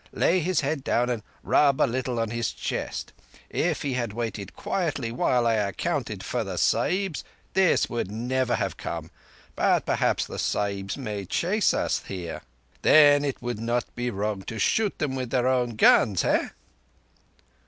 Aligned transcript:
Lay 0.13 0.39
his 0.39 0.61
head 0.61 0.83
down 0.83 1.11
and 1.11 1.21
rub 1.43 1.79
a 1.79 1.85
little 1.85 2.19
on 2.19 2.29
the 2.29 2.41
chest. 2.41 3.13
If 3.51 3.83
he 3.83 3.93
had 3.93 4.13
waited 4.13 4.55
quietly 4.55 5.11
while 5.11 5.45
I 5.45 5.53
accounted 5.53 6.23
for 6.23 6.43
the 6.43 6.57
Sahibs 6.57 7.23
this 7.53 7.87
would 7.87 8.09
never 8.09 8.55
have 8.55 8.77
come. 8.77 9.11
But 9.55 9.85
perhaps 9.85 10.25
the 10.25 10.39
Sahibs 10.39 10.97
may 10.97 11.25
chase 11.25 11.71
us 11.71 12.01
here. 12.07 12.41
Then 12.81 13.23
it 13.23 13.43
would 13.43 13.59
not 13.59 13.93
be 13.93 14.09
wrong 14.09 14.41
to 14.45 14.57
shoot 14.57 14.97
them 14.97 15.13
with 15.13 15.29
their 15.29 15.45
own 15.47 15.75
guns, 15.75 16.23
heh?" 16.23 16.49